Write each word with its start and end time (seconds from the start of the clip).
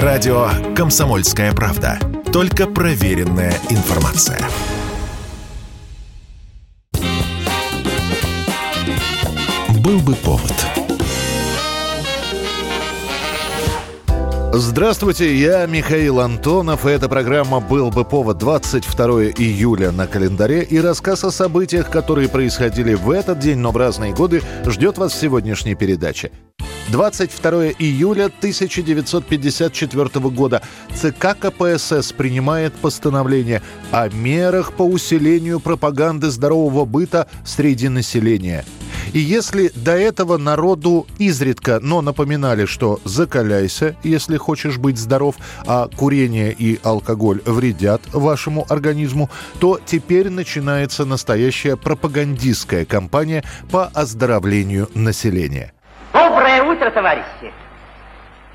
Радио 0.00 0.48
«Комсомольская 0.74 1.52
правда». 1.52 1.98
Только 2.32 2.66
проверенная 2.66 3.52
информация. 3.68 4.40
Был 9.84 9.98
бы 10.00 10.14
повод. 10.14 10.54
Здравствуйте, 14.54 15.36
я 15.36 15.66
Михаил 15.66 16.20
Антонов, 16.20 16.86
и 16.86 16.90
эта 16.90 17.10
программа 17.10 17.60
«Был 17.60 17.90
бы 17.90 18.06
повод» 18.06 18.38
22 18.38 19.24
июля 19.36 19.92
на 19.92 20.06
календаре, 20.06 20.62
и 20.62 20.80
рассказ 20.80 21.22
о 21.24 21.30
событиях, 21.30 21.90
которые 21.90 22.30
происходили 22.30 22.94
в 22.94 23.10
этот 23.10 23.40
день, 23.40 23.58
но 23.58 23.72
в 23.72 23.76
разные 23.76 24.14
годы, 24.14 24.40
ждет 24.64 24.96
вас 24.96 25.12
в 25.12 25.20
сегодняшней 25.20 25.74
передаче. 25.74 26.30
22 26.92 27.70
июля 27.78 28.26
1954 28.26 30.28
года 30.28 30.60
ЦК 30.94 31.34
КПСС 31.40 32.12
принимает 32.12 32.74
постановление 32.74 33.62
о 33.90 34.10
мерах 34.10 34.74
по 34.74 34.82
усилению 34.82 35.58
пропаганды 35.58 36.30
здорового 36.30 36.84
быта 36.84 37.28
среди 37.46 37.88
населения. 37.88 38.66
И 39.14 39.20
если 39.20 39.72
до 39.74 39.92
этого 39.92 40.36
народу 40.36 41.06
изредка, 41.18 41.80
но 41.80 42.02
напоминали, 42.02 42.66
что 42.66 43.00
закаляйся, 43.04 43.96
если 44.02 44.36
хочешь 44.36 44.76
быть 44.76 44.98
здоров, 44.98 45.36
а 45.66 45.88
курение 45.88 46.52
и 46.52 46.78
алкоголь 46.82 47.40
вредят 47.46 48.02
вашему 48.12 48.66
организму, 48.68 49.30
то 49.60 49.80
теперь 49.84 50.28
начинается 50.28 51.06
настоящая 51.06 51.76
пропагандистская 51.76 52.84
кампания 52.84 53.44
по 53.70 53.86
оздоровлению 53.86 54.90
населения. 54.94 55.72
Доброе 56.12 56.51
утро, 56.72 56.90
товарищи! 56.90 57.52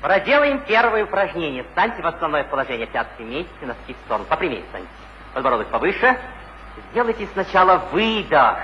Проделаем 0.00 0.60
первое 0.60 1.04
упражнение. 1.04 1.64
Встаньте 1.64 2.02
в 2.02 2.06
основное 2.06 2.44
положение. 2.44 2.86
Пятки 2.86 3.22
вместе, 3.22 3.50
носки 3.62 3.94
в 3.94 3.96
сторону. 4.04 4.26
Попрямее 4.28 4.62
встаньте. 4.64 4.88
Подбородок 5.34 5.68
повыше. 5.68 6.16
Сделайте 6.90 7.28
сначала 7.32 7.78
выдох. 7.92 8.58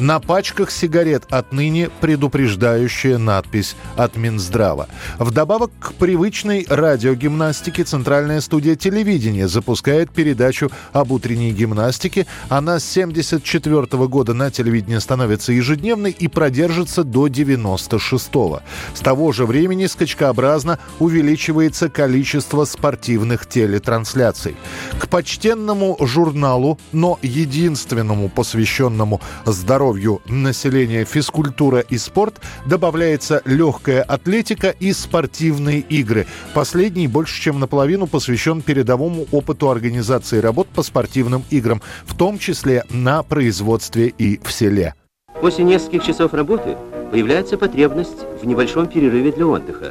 На 0.00 0.18
пачках 0.18 0.72
сигарет 0.72 1.24
отныне 1.30 1.88
предупреждающая 2.00 3.16
надпись 3.16 3.76
от 3.96 4.16
Минздрава. 4.16 4.88
Вдобавок 5.20 5.70
к 5.78 5.92
привычной 5.92 6.66
радиогимнастике 6.68 7.84
Центральная 7.84 8.40
студия 8.40 8.74
телевидения 8.74 9.46
запускает 9.46 10.10
передачу 10.10 10.72
об 10.92 11.12
утренней 11.12 11.52
гимнастике. 11.52 12.26
Она 12.48 12.80
с 12.80 12.84
74 12.84 13.86
года 14.08 14.34
на 14.34 14.50
телевидении 14.50 14.98
становится 14.98 15.52
ежедневной 15.52 16.10
и 16.10 16.26
продержится 16.26 17.04
до 17.04 17.28
96 17.28 18.34
-го. 18.34 18.62
С 18.94 19.00
того 19.00 19.30
же 19.30 19.46
времени 19.46 19.86
скачкообразно 19.86 20.80
увеличивается 20.98 21.88
количество 21.88 22.64
спортивных 22.64 23.46
телетрансляций. 23.46 24.56
К 24.98 25.08
почтенному 25.08 25.96
журналу, 26.00 26.78
но 26.92 27.18
единственному 27.22 28.28
посвященному 28.28 29.20
здоровью 29.46 29.83
здоровью 29.84 30.22
населения 30.26 31.04
физкультура 31.04 31.80
и 31.80 31.98
спорт 31.98 32.40
добавляется 32.64 33.42
легкая 33.44 34.02
атлетика 34.02 34.70
и 34.70 34.94
спортивные 34.94 35.80
игры. 35.80 36.26
Последний 36.54 37.06
больше 37.06 37.42
чем 37.42 37.60
наполовину 37.60 38.06
посвящен 38.06 38.62
передовому 38.62 39.26
опыту 39.30 39.68
организации 39.68 40.38
работ 40.38 40.68
по 40.68 40.82
спортивным 40.82 41.44
играм, 41.50 41.82
в 42.06 42.16
том 42.16 42.38
числе 42.38 42.84
на 42.88 43.22
производстве 43.22 44.06
и 44.06 44.40
в 44.42 44.50
селе. 44.52 44.94
После 45.42 45.64
нескольких 45.64 46.04
часов 46.04 46.32
работы 46.32 46.78
появляется 47.10 47.58
потребность 47.58 48.24
в 48.40 48.46
небольшом 48.46 48.86
перерыве 48.86 49.32
для 49.32 49.46
отдыха. 49.46 49.90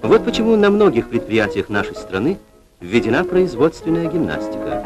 Вот 0.00 0.24
почему 0.24 0.56
на 0.56 0.70
многих 0.70 1.10
предприятиях 1.10 1.68
нашей 1.68 1.96
страны 1.96 2.38
введена 2.80 3.24
производственная 3.24 4.10
гимнастика. 4.10 4.81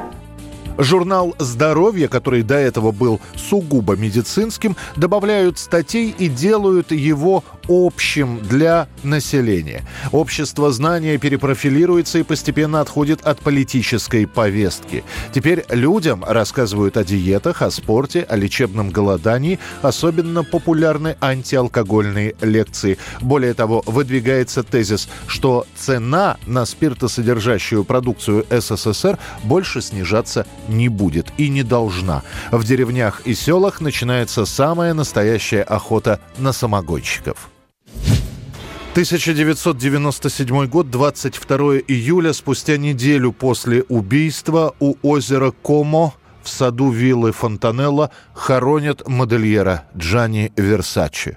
Журнал 0.78 1.34
«Здоровье», 1.38 2.08
который 2.08 2.42
до 2.42 2.55
этого 2.55 2.92
был 2.92 3.20
сугубо 3.37 3.97
медицинским, 3.97 4.76
добавляют 4.97 5.59
статей 5.59 6.14
и 6.16 6.28
делают 6.28 6.92
его 6.92 7.44
общим 7.69 8.41
для 8.41 8.88
населения. 9.03 9.84
Общество 10.12 10.71
знания 10.72 11.19
перепрофилируется 11.19 12.19
и 12.19 12.22
постепенно 12.22 12.81
отходит 12.81 13.27
от 13.27 13.41
политической 13.41 14.27
повестки. 14.27 15.04
Теперь 15.32 15.65
людям 15.71 16.25
рассказывают 16.25 16.97
о 16.97 17.04
диетах, 17.04 17.62
о 17.62 17.71
спорте, 17.71 18.22
о 18.22 18.37
лечебном 18.37 18.91
голодании. 18.91 19.59
Особенно 19.82 20.44
популярны 20.44 21.16
антиалкогольные 21.21 22.34
лекции. 22.41 22.99
Более 23.21 23.54
того, 23.54 23.83
выдвигается 23.87 24.62
тезис, 24.62 25.09
что 25.27 25.66
цена 25.77 26.37
на 26.47 26.65
спиртосодержащую 26.66 27.84
продукцию 27.84 28.47
СССР 28.50 29.19
больше 29.44 29.81
снижаться 29.81 30.47
не 30.69 30.88
будет 30.88 31.27
и 31.38 31.48
не 31.48 31.62
должна. 31.62 32.22
В 32.50 32.65
деревнях 32.65 33.22
и 33.25 33.34
селах 33.34 33.81
начинается 33.81 34.44
самая 34.47 34.94
настоящая 34.94 35.62
охота 35.62 36.21
на 36.38 36.53
самогонщиков. 36.53 37.50
1997 38.97 40.67
год, 40.69 40.91
22 40.91 41.59
июля, 41.87 42.33
спустя 42.33 42.79
неделю 42.79 43.31
после 43.31 43.83
убийства 43.83 44.75
у 44.81 44.95
озера 45.03 45.51
Комо 45.51 46.15
в 46.43 46.49
саду 46.49 46.91
виллы 46.91 47.33
Фонтанелла 47.33 48.11
хоронят 48.33 49.07
модельера 49.07 49.84
Джани 49.95 50.51
Версачи. 50.57 51.37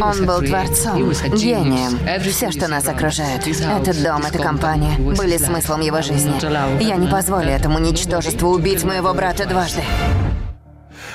Он 0.00 0.24
был 0.24 0.40
творцом, 0.40 1.10
гением. 1.34 1.98
Все, 2.30 2.52
что 2.52 2.68
нас 2.68 2.86
окружает. 2.86 3.44
Этот 3.48 4.00
дом, 4.00 4.22
эта 4.24 4.38
компания, 4.38 4.96
были 4.98 5.36
смыслом 5.36 5.80
его 5.80 6.00
жизни. 6.00 6.32
Я 6.80 6.94
не 6.94 7.08
позволю 7.08 7.48
этому 7.48 7.80
ничтожеству 7.80 8.50
убить 8.50 8.84
моего 8.84 9.12
брата 9.14 9.48
дважды. 9.48 9.82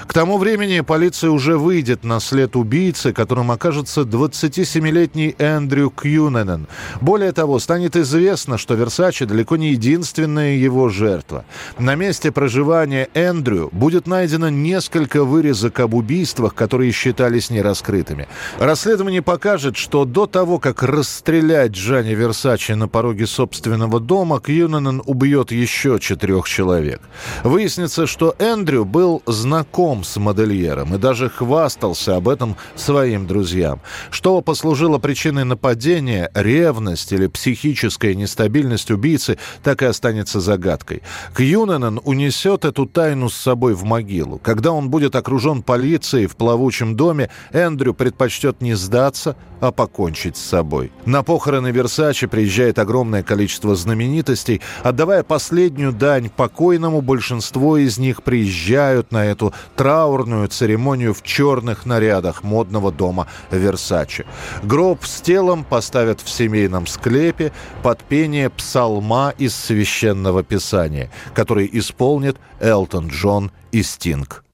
К 0.08 0.14
тому 0.14 0.38
времени 0.38 0.82
полиция 0.82 1.30
уже 1.30 1.58
выйдет 1.58 2.04
на 2.04 2.20
след 2.20 2.56
убийцы, 2.56 3.14
которым 3.14 3.52
окажется 3.52 4.02
27-летний 4.02 5.36
Эндрю 5.38 5.90
Кьюненен. 5.90 6.68
Более 7.00 7.32
того, 7.32 7.58
станет 7.60 7.96
известно, 7.96 8.58
что 8.58 8.74
Версачи 8.74 9.26
далеко 9.26 9.56
не 9.56 9.72
единственная 9.72 10.56
его 10.56 10.90
жертва. 10.90 11.46
На 11.80 11.96
месте 11.96 12.32
проживания 12.32 13.08
Эндрю 13.14 13.70
будет 13.72 14.06
найдено 14.06 14.50
несколько 14.50 15.24
вырезок 15.24 15.80
об 15.80 15.94
убийствах, 15.94 16.54
которые 16.54 16.92
считались 16.92 17.50
нераскрытыми. 17.50 18.28
Расследование 18.60 19.22
покажет, 19.22 19.78
что 19.78 20.06
до 20.06 20.26
того, 20.28 20.60
как 20.60 20.84
расстрелять 20.84 21.72
Джани 21.72 22.14
Версачи 22.14 22.74
на 22.74 22.88
пороге 22.88 23.26
собственного 23.26 24.00
дома, 24.00 24.42
Кьюненен 24.42 25.02
убьет 25.06 25.52
еще 25.52 25.98
четырех 26.00 26.48
человек. 26.48 27.02
Выяснится, 27.44 28.06
что 28.06 28.36
Эндрю 28.40 28.84
был 28.86 29.22
знаком 29.26 29.93
знаком 29.94 30.04
с 30.04 30.18
модельером 30.18 30.96
и 30.96 30.98
даже 30.98 31.30
хвастался 31.30 32.16
об 32.16 32.28
этом 32.28 32.56
своим 32.76 33.28
друзьям. 33.28 33.80
Что 34.12 34.42
послужило 34.42 34.98
причиной 34.98 35.46
нападения, 35.46 36.32
ревность 36.34 37.12
или 37.12 37.28
психическая 37.28 38.16
нестабильность 38.16 38.92
убийцы, 38.92 39.38
так 39.64 39.82
и 39.82 39.86
останется 39.86 40.40
загадкой. 40.40 41.02
Кьюненен 41.36 42.00
унесет 42.04 42.66
эту 42.66 42.86
тайну 42.86 43.30
с 43.30 43.36
собой 43.36 43.74
в 43.74 43.84
могилу. 43.84 44.40
Когда 44.40 44.72
он 44.72 44.90
будет 44.90 45.16
окружен 45.16 45.62
полицией 45.62 46.28
в 46.28 46.36
плавучем 46.36 46.96
доме, 46.96 47.30
Эндрю 47.52 47.94
предпочтет 47.94 48.62
не 48.62 48.76
сдаться, 48.76 49.36
а 49.64 49.72
покончить 49.72 50.36
с 50.36 50.42
собой. 50.42 50.92
На 51.06 51.24
похороны 51.24 51.72
Версачи 51.72 52.28
приезжает 52.28 52.80
огромное 52.80 53.24
количество 53.24 53.76
знаменитостей. 53.76 54.62
Отдавая 54.84 55.24
последнюю 55.24 55.94
дань 55.94 56.30
покойному, 56.30 57.02
большинство 57.02 57.78
из 57.78 57.98
них 57.98 58.24
приезжают 58.24 59.12
на 59.12 59.26
эту 59.26 59.54
траурную 59.84 60.48
церемонию 60.48 61.14
в 61.14 61.24
черных 61.24 61.86
нарядах 61.86 62.42
модного 62.42 62.90
дома 62.90 63.28
Версачи. 63.52 64.26
Гроб 64.64 65.04
с 65.04 65.20
телом 65.20 65.66
поставят 65.66 66.22
в 66.22 66.30
семейном 66.30 66.88
склепе 66.88 67.52
под 67.82 68.02
пение 68.02 68.50
псалма 68.50 69.34
из 69.38 69.54
священного 69.54 70.42
писания, 70.42 71.12
который 71.34 71.70
исполнит 71.74 72.38
Элтон 72.62 73.10
Джон 73.10 73.52
и 73.74 73.84
Стинг. 73.84 74.46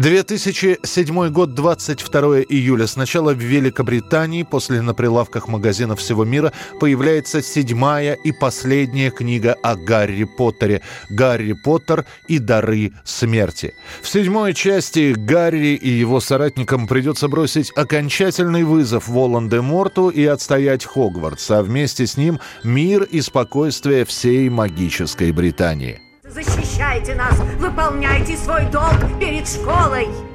2007 0.00 1.28
год, 1.28 1.54
22 1.54 2.40
июля. 2.48 2.86
Сначала 2.86 3.34
в 3.34 3.38
Великобритании, 3.38 4.44
после 4.44 4.80
на 4.80 4.94
прилавках 4.94 5.46
магазинов 5.46 5.98
всего 6.00 6.24
мира, 6.24 6.54
появляется 6.80 7.42
седьмая 7.42 8.14
и 8.14 8.32
последняя 8.32 9.10
книга 9.10 9.54
о 9.62 9.76
Гарри 9.76 10.24
Поттере. 10.24 10.80
«Гарри 11.10 11.52
Поттер 11.52 12.06
и 12.28 12.38
дары 12.38 12.94
смерти». 13.04 13.74
В 14.00 14.08
седьмой 14.08 14.54
части 14.54 15.12
Гарри 15.14 15.74
и 15.74 15.90
его 15.90 16.20
соратникам 16.20 16.88
придется 16.88 17.28
бросить 17.28 17.70
окончательный 17.76 18.62
вызов 18.62 19.06
Волан-де-Морту 19.06 20.08
и 20.08 20.24
отстоять 20.24 20.86
Хогвартс, 20.86 21.50
а 21.50 21.62
вместе 21.62 22.06
с 22.06 22.16
ним 22.16 22.40
мир 22.64 23.02
и 23.02 23.20
спокойствие 23.20 24.06
всей 24.06 24.48
магической 24.48 25.30
Британии. 25.32 26.00
Защищайте 26.32 27.16
нас, 27.16 27.36
выполняйте 27.58 28.36
свой 28.36 28.64
долг 28.66 29.18
перед 29.18 29.48
школой. 29.48 30.29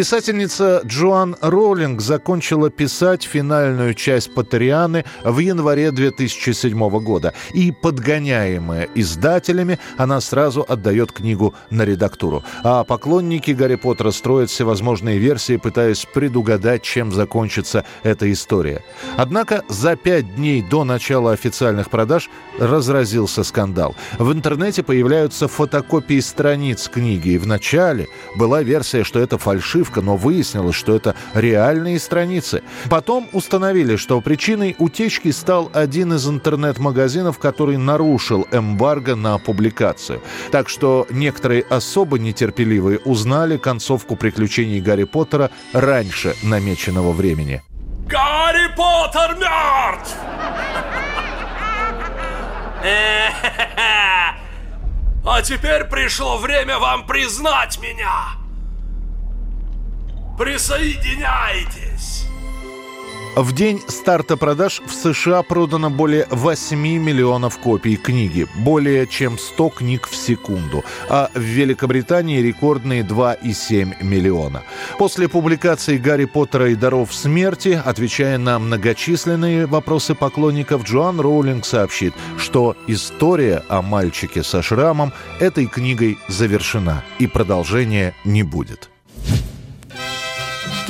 Писательница 0.00 0.80
Джоан 0.86 1.36
Роулинг 1.42 2.00
закончила 2.00 2.70
писать 2.70 3.22
финальную 3.22 3.92
часть 3.92 4.32
«Патерианы» 4.32 5.04
в 5.22 5.38
январе 5.40 5.90
2007 5.90 6.88
года. 7.00 7.34
И, 7.52 7.70
подгоняемая 7.70 8.88
издателями, 8.94 9.78
она 9.98 10.22
сразу 10.22 10.64
отдает 10.66 11.12
книгу 11.12 11.54
на 11.68 11.84
редактуру. 11.84 12.42
А 12.64 12.82
поклонники 12.84 13.50
Гарри 13.50 13.74
Поттера 13.74 14.10
строят 14.10 14.48
всевозможные 14.48 15.18
версии, 15.18 15.58
пытаясь 15.58 16.06
предугадать, 16.06 16.80
чем 16.80 17.12
закончится 17.12 17.84
эта 18.02 18.32
история. 18.32 18.82
Однако 19.18 19.64
за 19.68 19.96
пять 19.96 20.34
дней 20.34 20.62
до 20.62 20.84
начала 20.84 21.32
официальных 21.32 21.90
продаж 21.90 22.30
разразился 22.58 23.44
скандал. 23.44 23.94
В 24.18 24.32
интернете 24.32 24.82
появляются 24.82 25.46
фотокопии 25.46 26.20
страниц 26.20 26.88
книги, 26.88 27.32
и 27.32 27.38
в 27.38 27.46
начале 27.46 28.08
была 28.34 28.62
версия, 28.62 29.04
что 29.04 29.20
это 29.20 29.36
фальшивка 29.36 29.89
фальшивка, 29.90 30.00
но 30.00 30.16
выяснилось, 30.16 30.76
что 30.76 30.94
это 30.94 31.14
реальные 31.34 31.98
страницы. 31.98 32.62
Потом 32.88 33.28
установили, 33.32 33.96
что 33.96 34.20
причиной 34.20 34.76
утечки 34.78 35.32
стал 35.32 35.70
один 35.74 36.12
из 36.14 36.28
интернет-магазинов, 36.28 37.38
который 37.38 37.76
нарушил 37.76 38.46
эмбарго 38.52 39.16
на 39.16 39.38
публикацию. 39.38 40.20
Так 40.50 40.68
что 40.68 41.06
некоторые 41.10 41.62
особо 41.62 42.18
нетерпеливые 42.18 42.98
узнали 43.04 43.56
концовку 43.56 44.16
приключений 44.16 44.80
Гарри 44.80 45.04
Поттера 45.04 45.50
раньше 45.72 46.34
намеченного 46.42 47.12
времени. 47.12 47.62
Гарри 48.06 48.74
Поттер 48.76 49.36
мертв! 49.36 50.16
А 55.22 55.42
теперь 55.42 55.84
пришло 55.84 56.38
время 56.38 56.78
вам 56.78 57.06
признать 57.06 57.78
меня! 57.80 58.39
Присоединяйтесь! 60.40 62.24
В 63.36 63.52
день 63.52 63.82
старта 63.88 64.38
продаж 64.38 64.80
в 64.86 64.90
США 64.90 65.42
продано 65.42 65.90
более 65.90 66.26
8 66.30 66.78
миллионов 66.78 67.58
копий 67.58 67.96
книги, 67.96 68.46
более 68.54 69.06
чем 69.06 69.36
100 69.36 69.68
книг 69.68 70.08
в 70.08 70.16
секунду, 70.16 70.82
а 71.10 71.30
в 71.34 71.40
Великобритании 71.40 72.40
рекордные 72.40 73.02
2,7 73.02 74.02
миллиона. 74.02 74.62
После 74.96 75.28
публикации 75.28 75.98
«Гарри 75.98 76.24
Поттера 76.24 76.70
и 76.70 76.74
даров 76.74 77.14
смерти», 77.14 77.78
отвечая 77.84 78.38
на 78.38 78.58
многочисленные 78.58 79.66
вопросы 79.66 80.14
поклонников, 80.14 80.84
Джоан 80.84 81.20
Роулинг 81.20 81.66
сообщит, 81.66 82.14
что 82.38 82.78
история 82.86 83.62
о 83.68 83.82
мальчике 83.82 84.42
со 84.42 84.62
шрамом 84.62 85.12
этой 85.38 85.66
книгой 85.66 86.16
завершена 86.28 87.04
и 87.18 87.26
продолжения 87.26 88.14
не 88.24 88.42
будет. 88.42 88.88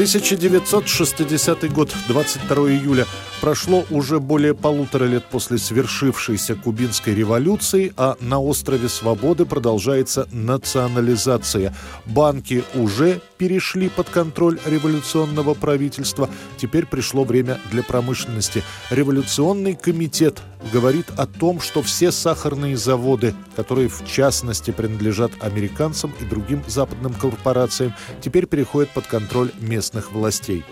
1960 0.00 1.68
год, 1.68 1.94
22 2.08 2.72
июля. 2.72 3.06
Прошло 3.40 3.86
уже 3.90 4.20
более 4.20 4.54
полутора 4.54 5.04
лет 5.04 5.24
после 5.24 5.56
свершившейся 5.56 6.56
кубинской 6.56 7.14
революции, 7.14 7.90
а 7.96 8.16
на 8.20 8.38
острове 8.38 8.90
Свободы 8.90 9.46
продолжается 9.46 10.28
национализация. 10.30 11.74
Банки 12.04 12.62
уже 12.74 13.22
перешли 13.38 13.88
под 13.88 14.10
контроль 14.10 14.58
революционного 14.66 15.54
правительства. 15.54 16.28
Теперь 16.58 16.84
пришло 16.84 17.24
время 17.24 17.58
для 17.70 17.82
промышленности. 17.82 18.62
Революционный 18.90 19.74
комитет 19.74 20.42
говорит 20.70 21.06
о 21.16 21.26
том, 21.26 21.60
что 21.62 21.80
все 21.80 22.12
сахарные 22.12 22.76
заводы, 22.76 23.34
которые 23.56 23.88
в 23.88 24.04
частности 24.06 24.70
принадлежат 24.70 25.32
американцам 25.40 26.12
и 26.20 26.24
другим 26.24 26.62
западным 26.66 27.14
корпорациям, 27.14 27.94
теперь 28.20 28.44
переходят 28.44 28.90
под 28.90 29.06
контроль 29.06 29.50
местных 29.58 30.12
властей. 30.12 30.62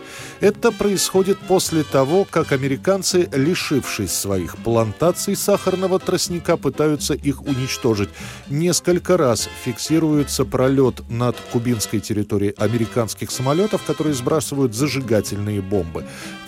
Это 0.41 0.71
происходит 0.71 1.39
после 1.39 1.83
того, 1.85 2.27
как 2.31 2.53
американцы, 2.59 3.29
лишившись 3.33 4.11
своих 4.11 4.57
плантаций 4.57 5.37
сахарного 5.37 6.01
тростника, 6.01 6.57
пытаются 6.57 7.15
их 7.15 7.43
уничтожить. 7.43 8.09
Несколько 8.49 9.17
раз 9.17 9.49
фиксируется 9.65 10.45
пролет 10.45 11.09
над 11.09 11.37
кубинской 11.53 12.01
территорией 12.01 12.55
американских 12.59 13.31
самолетов, 13.31 13.85
которые 13.85 14.15
сбрасывают 14.15 14.75
зажигательные 14.75 15.63
бомбы. 15.63 16.05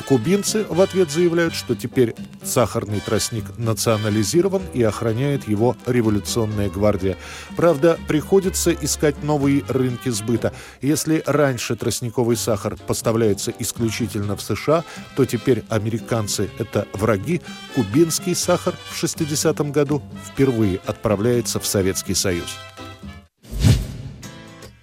Кубинцы 0.08 0.66
в 0.68 0.80
ответ 0.80 1.12
заявляют, 1.12 1.54
что 1.54 1.76
теперь 1.76 2.16
сахарный 2.42 2.98
тростник 2.98 3.44
национализирован 3.56 4.62
и 4.74 4.82
охраняет 4.82 5.46
его 5.46 5.76
революционная 5.86 6.68
гвардия. 6.68 7.16
Правда, 7.54 7.96
приходится 8.08 8.72
искать 8.72 9.22
новые 9.22 9.62
рынки 9.68 10.08
сбыта. 10.08 10.52
Если 10.82 11.22
раньше 11.24 11.76
тростниковый 11.76 12.36
сахар 12.36 12.76
поставляется 12.88 13.52
исключительно 13.60 14.34
в 14.34 14.42
США, 14.42 14.82
то 15.14 15.24
теперь 15.24 15.62
американцы– 15.68 15.99
это 16.58 16.86
враги. 16.92 17.40
Кубинский 17.74 18.34
сахар 18.34 18.74
в 18.90 19.02
60-м 19.02 19.72
году 19.72 20.02
впервые 20.26 20.80
отправляется 20.86 21.60
в 21.60 21.66
Советский 21.66 22.14
Союз. 22.14 22.56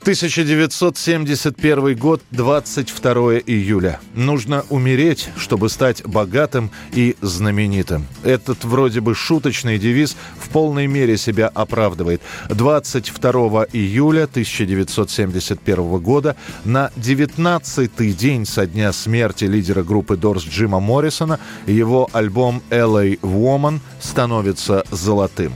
1971 0.08 1.98
год, 1.98 2.22
22 2.32 3.40
июля. 3.40 4.00
Нужно 4.16 4.64
умереть, 4.70 5.28
чтобы 5.36 5.68
стать 5.68 6.02
богатым 6.06 6.72
и 6.94 7.18
знаменитым. 7.20 8.08
Этот 8.24 8.64
вроде 8.64 9.02
бы 9.02 9.14
шуточный 9.14 9.78
девиз 9.78 10.16
в 10.40 10.48
полной 10.48 10.88
мере 10.88 11.18
себя 11.18 11.50
оправдывает. 11.54 12.22
22 12.48 13.66
июля 13.74 14.24
1971 14.24 15.98
года 15.98 16.38
на 16.64 16.90
19-й 16.96 18.14
день 18.14 18.46
со 18.46 18.66
дня 18.66 18.94
смерти 18.94 19.44
лидера 19.44 19.84
группы 19.84 20.16
Doors 20.16 20.50
Джима 20.50 20.80
Моррисона 20.80 21.38
его 21.66 22.10
альбом 22.14 22.64
«LA 22.70 23.20
Woman» 23.20 23.82
становится 24.00 24.86
золотым. 24.90 25.52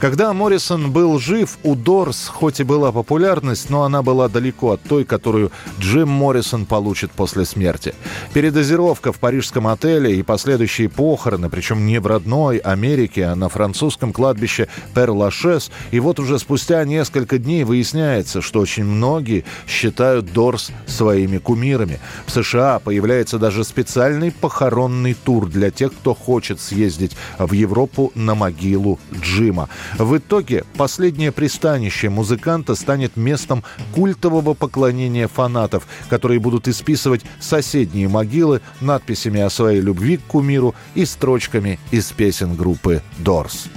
Когда 0.00 0.32
Моррисон 0.32 0.92
был 0.92 1.18
жив, 1.18 1.58
у 1.62 1.74
Дорс 1.74 2.28
хоть 2.28 2.60
и 2.60 2.64
была 2.64 2.92
популярность, 2.92 3.70
но 3.70 3.82
она 3.82 4.02
была 4.02 4.28
далеко 4.28 4.72
от 4.72 4.82
той, 4.82 5.04
которую 5.04 5.50
Джим 5.80 6.08
Моррисон 6.08 6.66
получит 6.66 7.10
после 7.10 7.44
смерти. 7.44 7.94
Передозировка 8.32 9.12
в 9.12 9.18
парижском 9.18 9.66
отеле 9.66 10.16
и 10.16 10.22
последующие 10.22 10.88
похороны, 10.88 11.48
причем 11.48 11.86
не 11.86 12.00
в 12.00 12.06
родной 12.06 12.58
Америке, 12.58 13.26
а 13.26 13.34
на 13.34 13.48
французском 13.48 14.12
кладбище 14.12 14.68
Пер-Лашес. 14.94 15.70
И 15.90 16.00
вот 16.00 16.20
уже 16.20 16.38
спустя 16.38 16.84
несколько 16.84 17.38
дней 17.38 17.64
выясняется, 17.64 18.42
что 18.42 18.60
очень 18.60 18.84
многие 18.84 19.44
считают 19.66 20.32
Дорс 20.32 20.70
своими 20.86 21.38
кумирами. 21.38 22.00
В 22.26 22.30
США 22.30 22.78
появляется 22.78 23.38
даже 23.38 23.64
специальный 23.64 24.32
похоронный 24.32 25.14
тур 25.14 25.46
для 25.46 25.70
тех, 25.70 25.92
кто 25.92 26.14
хочет 26.14 26.60
съездить 26.60 27.12
в 27.38 27.52
Европу 27.52 28.12
на 28.14 28.34
могилу 28.34 28.98
Джима. 29.20 29.68
В 29.98 30.16
итоге 30.16 30.64
последнее 30.76 31.32
пристанище 31.32 32.10
музыканта 32.10 32.74
станет 32.74 33.16
местом 33.16 33.64
культового 33.94 34.54
поклонения 34.54 35.28
фанатов, 35.28 35.86
которые 36.08 36.40
будут 36.40 36.68
исписывать 36.68 37.22
соседние 37.40 38.08
могилы 38.08 38.60
надписями 38.80 39.40
о 39.40 39.50
своей 39.50 39.80
любви 39.80 40.16
к 40.16 40.24
кумиру 40.24 40.74
и 40.94 41.04
строчками 41.04 41.78
из 41.90 42.12
песен 42.12 42.54
группы 42.56 43.02
Doors. 43.18 43.68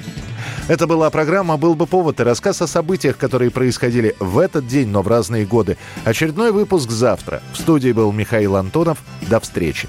Это 0.67 0.85
была 0.85 1.09
программа 1.09 1.57
«Был 1.57 1.75
бы 1.75 1.87
повод» 1.87 2.19
и 2.19 2.23
рассказ 2.23 2.61
о 2.61 2.67
событиях, 2.67 3.17
которые 3.17 3.51
происходили 3.51 4.15
в 4.19 4.37
этот 4.37 4.67
день, 4.67 4.89
но 4.89 5.01
в 5.01 5.07
разные 5.07 5.45
годы. 5.45 5.77
Очередной 6.03 6.51
выпуск 6.51 6.89
завтра. 6.89 7.41
В 7.53 7.57
студии 7.57 7.91
был 7.91 8.11
Михаил 8.11 8.55
Антонов. 8.55 8.97
До 9.29 9.39
встречи. 9.39 9.87